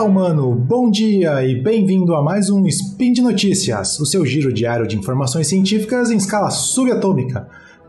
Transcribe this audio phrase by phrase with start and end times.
[0.00, 0.54] Olá, humano!
[0.54, 4.96] Bom dia e bem-vindo a mais um Spin de Notícias, o seu giro diário de
[4.96, 7.46] informações científicas em escala subatômica.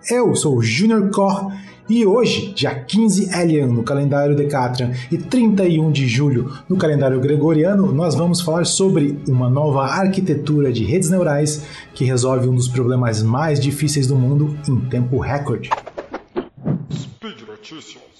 [0.09, 1.53] Eu sou o Junior Cor
[1.87, 7.93] e hoje, dia 15 Elian no calendário Decatrian e 31 de julho no calendário Gregoriano,
[7.93, 13.23] nós vamos falar sobre uma nova arquitetura de redes neurais que resolve um dos problemas
[13.23, 15.69] mais difíceis do mundo em tempo recorde.
[16.91, 18.10] Speed Notícias.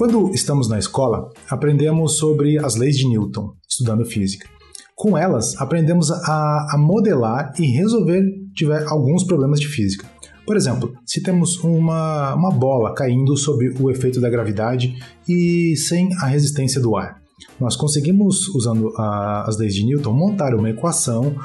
[0.00, 4.48] Quando estamos na escola, aprendemos sobre as leis de Newton, estudando física.
[4.96, 10.08] Com elas, aprendemos a, a modelar e resolver tiver alguns problemas de física.
[10.46, 14.96] Por exemplo, se temos uma, uma bola caindo sob o efeito da gravidade
[15.28, 17.20] e sem a resistência do ar,
[17.60, 21.36] nós conseguimos, usando a, as leis de Newton, montar uma equação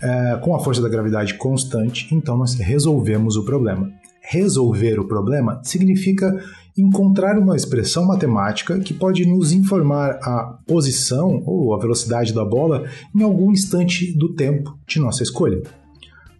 [0.00, 3.90] é, com a força da gravidade constante, então nós resolvemos o problema.
[4.26, 6.34] Resolver o problema significa
[6.76, 12.84] encontrar uma expressão matemática que pode nos informar a posição ou a velocidade da bola
[13.14, 15.62] em algum instante do tempo de nossa escolha.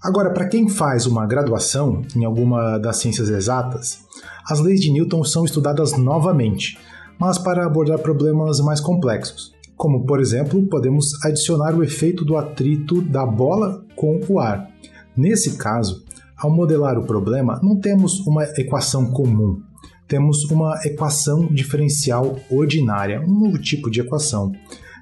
[0.03, 4.01] Agora, para quem faz uma graduação em alguma das ciências exatas,
[4.49, 6.79] as leis de Newton são estudadas novamente,
[7.19, 13.03] mas para abordar problemas mais complexos, como, por exemplo, podemos adicionar o efeito do atrito
[13.03, 14.71] da bola com o ar.
[15.17, 16.03] Nesse caso,
[16.37, 19.63] ao modelar o problema, não temos uma equação comum,
[20.09, 24.53] temos uma equação diferencial ordinária, um novo tipo de equação.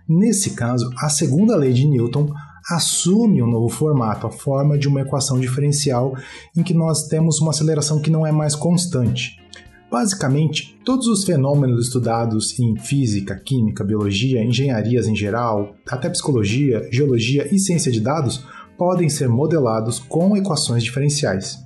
[0.08, 2.32] Nesse caso, a segunda lei de Newton
[2.70, 6.14] assume um novo formato, a forma de uma equação diferencial
[6.56, 9.42] em que nós temos uma aceleração que não é mais constante.
[9.90, 17.46] Basicamente, todos os fenômenos estudados em física, química, biologia, engenharias em geral, até psicologia, geologia
[17.54, 18.42] e ciência de dados
[18.76, 21.58] podem ser modelados com equações diferenciais.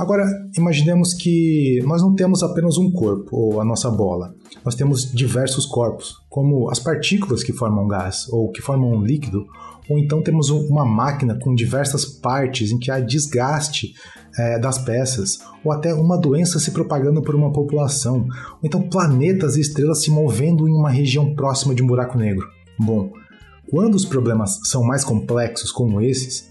[0.00, 0.24] Agora,
[0.56, 4.34] imaginemos que nós não temos apenas um corpo, ou a nossa bola.
[4.64, 9.46] Nós temos diversos corpos, como as partículas que formam gás, ou que formam um líquido,
[9.90, 13.92] ou então temos uma máquina com diversas partes em que há desgaste
[14.38, 19.56] é, das peças, ou até uma doença se propagando por uma população, ou então planetas
[19.56, 22.48] e estrelas se movendo em uma região próxima de um buraco negro.
[22.78, 23.10] Bom,
[23.70, 26.48] quando os problemas são mais complexos, como esses,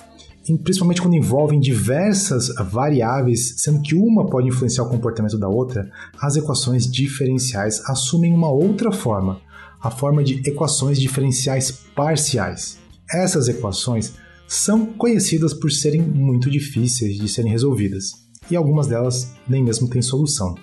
[0.63, 6.37] principalmente quando envolvem diversas variáveis, sendo que uma pode influenciar o comportamento da outra, as
[6.37, 9.41] equações diferenciais assumem uma outra forma,
[9.81, 12.77] a forma de equações diferenciais parciais.
[13.13, 14.13] Essas equações
[14.47, 18.11] são conhecidas por serem muito difíceis de serem resolvidas,
[18.49, 20.55] e algumas delas nem mesmo têm solução.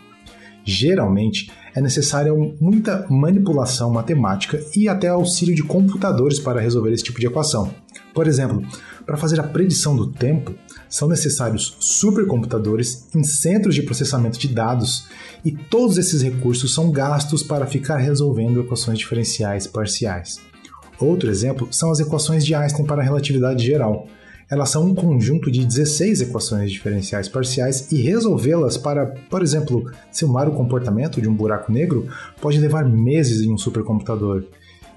[0.69, 7.21] Geralmente, é necessária muita manipulação matemática e até auxílio de computadores para resolver esse tipo
[7.21, 7.73] de equação.
[8.13, 8.67] Por exemplo,
[9.07, 10.53] para fazer a predição do tempo,
[10.89, 15.07] são necessários supercomputadores em centros de processamento de dados,
[15.45, 20.41] e todos esses recursos são gastos para ficar resolvendo equações diferenciais parciais.
[20.99, 24.09] Outro exemplo são as equações de Einstein para a relatividade geral.
[24.49, 30.49] Elas são um conjunto de 16 equações diferenciais parciais e resolvê-las para, por exemplo, simular
[30.49, 32.07] o comportamento de um buraco negro
[32.41, 34.45] pode levar meses em um supercomputador.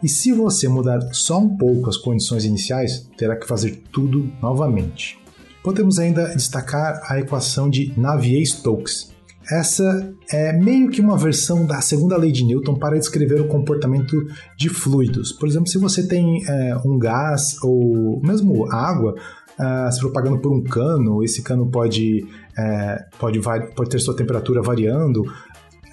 [0.03, 5.19] E se você mudar só um pouco as condições iniciais, terá que fazer tudo novamente.
[5.63, 9.11] Podemos ainda destacar a equação de Navier-Stokes.
[9.51, 14.15] Essa é meio que uma versão da segunda lei de Newton para descrever o comportamento
[14.55, 15.31] de fluidos.
[15.31, 19.15] Por exemplo, se você tem é, um gás ou mesmo água
[19.59, 22.25] uh, se propagando por um cano, esse cano pode,
[22.57, 25.23] é, pode, pode ter sua temperatura variando,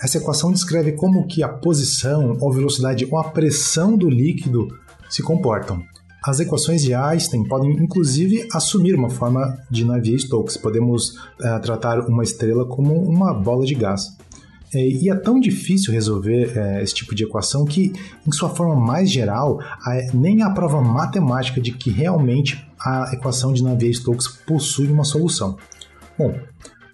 [0.03, 4.69] essa equação descreve como que a posição, ou velocidade ou a pressão do líquido
[5.09, 5.82] se comportam.
[6.25, 10.56] As equações de Einstein podem inclusive assumir uma forma de Navier-Stokes.
[10.56, 14.16] Podemos uh, tratar uma estrela como uma bola de gás.
[14.78, 17.93] E é tão difícil resolver é, esse tipo de equação que,
[18.26, 19.61] em sua forma mais geral,
[20.12, 25.56] nem há prova matemática de que realmente a equação de Navier-Stokes possui uma solução.
[26.19, 26.34] Bom,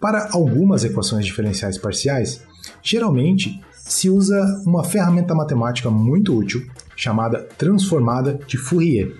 [0.00, 2.43] para algumas equações diferenciais parciais,
[2.82, 9.14] Geralmente, se usa uma ferramenta matemática muito útil chamada transformada de Fourier.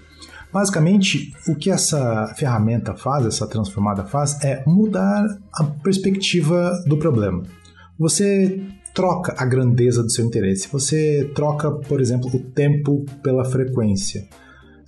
[0.53, 5.25] Basicamente, o que essa ferramenta faz, essa transformada faz, é mudar
[5.55, 7.43] a perspectiva do problema.
[8.03, 8.61] Você
[8.93, 14.27] troca a grandeza do seu interesse, você troca, por exemplo, o tempo pela frequência.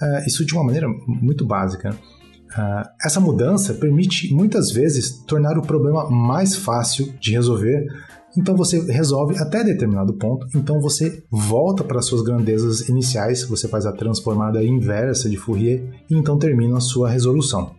[0.03, 1.91] Uh, isso de uma maneira muito básica.
[1.93, 7.87] Uh, essa mudança permite muitas vezes tornar o problema mais fácil de resolver
[8.37, 13.87] então você resolve até determinado ponto, então você volta para suas grandezas iniciais, você faz
[13.87, 17.77] a transformada inversa de Fourier e então termina a sua resolução.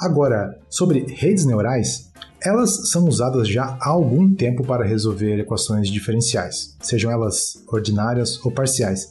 [0.00, 2.09] Agora, sobre redes neurais,
[2.42, 8.50] elas são usadas já há algum tempo para resolver equações diferenciais, sejam elas ordinárias ou
[8.50, 9.08] parciais.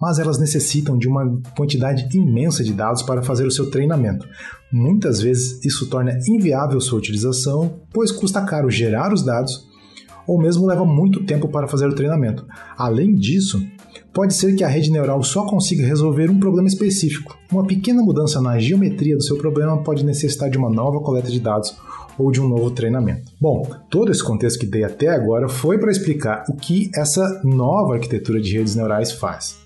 [0.00, 4.28] Mas elas necessitam de uma quantidade imensa de dados para fazer o seu treinamento.
[4.70, 9.66] Muitas vezes isso torna inviável sua utilização, pois custa caro gerar os dados
[10.26, 12.44] ou mesmo leva muito tempo para fazer o treinamento.
[12.76, 13.64] Além disso,
[14.12, 17.38] pode ser que a rede neural só consiga resolver um problema específico.
[17.50, 21.40] Uma pequena mudança na geometria do seu problema pode necessitar de uma nova coleta de
[21.40, 21.74] dados
[22.18, 23.30] ou de um novo treinamento.
[23.40, 27.94] Bom, todo esse contexto que dei até agora foi para explicar o que essa nova
[27.94, 29.56] arquitetura de redes neurais faz.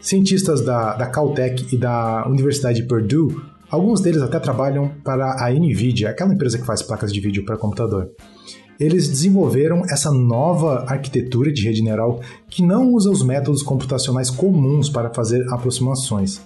[0.00, 3.36] Cientistas da, da Caltech e da Universidade de Purdue,
[3.70, 7.56] alguns deles até trabalham para a NVIDIA, aquela empresa que faz placas de vídeo para
[7.56, 8.10] computador
[8.78, 14.88] eles desenvolveram essa nova arquitetura de rede neural que não usa os métodos computacionais comuns
[14.88, 16.42] para fazer aproximações.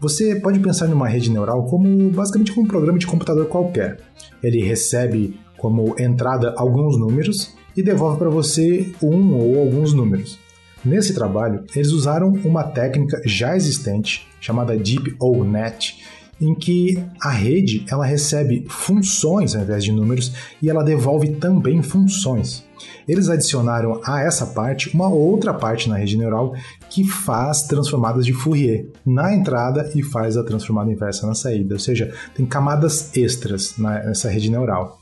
[0.00, 3.98] Você pode pensar numa rede neural como basicamente como um programa de computador qualquer.
[4.40, 10.38] Ele recebe como entrada alguns números e devolve para você um ou alguns números.
[10.84, 16.00] Nesse trabalho, eles usaram uma técnica já existente chamada Deep O-Net,
[16.40, 21.82] em que a rede ela recebe funções ao invés de números e ela devolve também
[21.82, 22.67] funções.
[23.06, 26.54] Eles adicionaram a essa parte uma outra parte na rede neural
[26.90, 31.80] que faz transformadas de Fourier na entrada e faz a transformada inversa na saída, ou
[31.80, 34.98] seja, tem camadas extras nessa rede neural.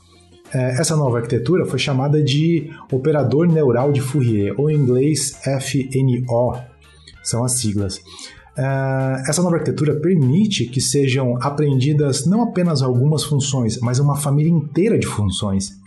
[0.53, 6.57] É, essa nova arquitetura foi chamada de operador neural de Fourier, ou em inglês FNO,
[7.23, 8.01] são as siglas.
[8.57, 14.51] Uh, essa nova arquitetura permite que sejam aprendidas não apenas algumas funções, mas uma família
[14.51, 15.77] inteira de funções.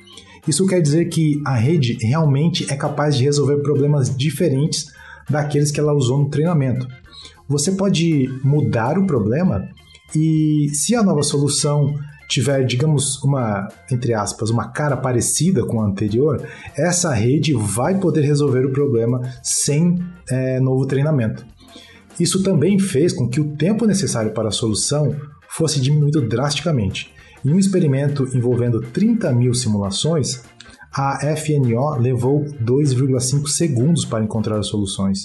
[0.50, 4.87] Isso quer dizer que a rede realmente é capaz de resolver problemas diferentes
[5.29, 6.88] daqueles que ela usou no treinamento.
[7.47, 9.69] Você pode mudar o problema
[10.12, 11.94] e, se a nova solução
[12.29, 16.44] tiver, digamos, uma, entre aspas, uma cara parecida com a anterior,
[16.76, 21.47] essa rede vai poder resolver o problema sem é, novo treinamento.
[22.19, 25.14] Isso também fez com que o tempo necessário para a solução
[25.49, 27.20] fosse diminuído drasticamente.
[27.45, 30.43] Em um experimento envolvendo 30 mil simulações,
[30.93, 35.25] a FNO levou 2,5 segundos para encontrar as soluções,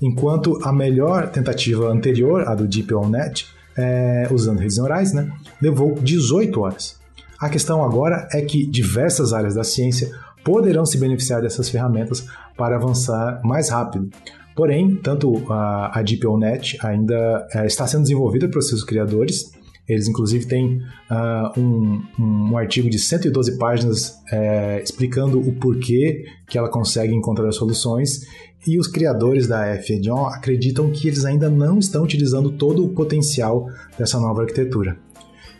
[0.00, 3.46] enquanto a melhor tentativa anterior, a do DeepNet,
[3.76, 5.30] é, usando redes neurais, né,
[5.60, 6.98] levou 18 horas.
[7.40, 10.10] A questão agora é que diversas áreas da ciência
[10.44, 12.26] poderão se beneficiar dessas ferramentas
[12.56, 14.08] para avançar mais rápido.
[14.54, 19.50] Porém, tanto a, a DeepONet ainda é, está sendo desenvolvida por seus criadores.
[19.88, 26.56] Eles, inclusive, têm uh, um, um, artigo de 112 páginas é, explicando o porquê que
[26.56, 28.26] ela consegue encontrar soluções.
[28.66, 33.68] E os criadores da FNO acreditam que eles ainda não estão utilizando todo o potencial
[33.98, 34.96] dessa nova arquitetura.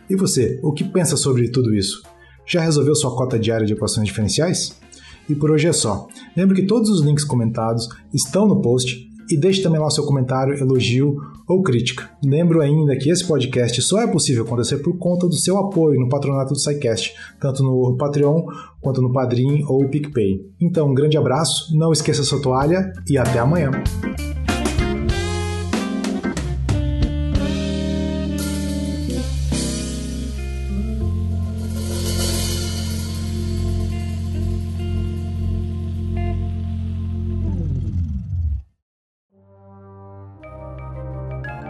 [0.09, 2.01] E você, o que pensa sobre tudo isso?
[2.47, 4.75] Já resolveu sua cota diária de equações diferenciais?
[5.29, 6.07] E por hoje é só.
[6.35, 10.05] Lembre que todos os links comentados estão no post e deixe também lá o seu
[10.05, 11.17] comentário, elogio
[11.47, 12.09] ou crítica.
[12.23, 16.09] Lembro ainda que esse podcast só é possível acontecer por conta do seu apoio no
[16.09, 18.45] patronato do SciCast, tanto no Patreon
[18.81, 20.41] quanto no Padrim ou PicPay.
[20.59, 23.71] Então, um grande abraço, não esqueça sua toalha e até amanhã.